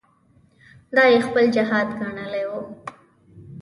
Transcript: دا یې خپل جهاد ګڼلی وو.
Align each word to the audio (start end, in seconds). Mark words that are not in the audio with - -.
دا 0.95 1.03
یې 1.11 1.19
خپل 1.27 1.45
جهاد 1.55 1.87
ګڼلی 1.99 2.43
وو. 2.49 2.59